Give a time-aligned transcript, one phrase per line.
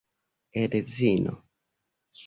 [0.61, 1.33] edzino